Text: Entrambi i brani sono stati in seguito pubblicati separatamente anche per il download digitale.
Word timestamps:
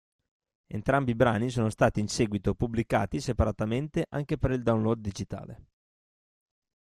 Entrambi 0.65 1.11
i 1.11 1.15
brani 1.15 1.51
sono 1.51 1.69
stati 1.69 1.99
in 1.99 2.07
seguito 2.07 2.55
pubblicati 2.55 3.21
separatamente 3.21 4.07
anche 4.09 4.35
per 4.39 4.49
il 4.49 4.63
download 4.63 4.99
digitale. 4.99 5.65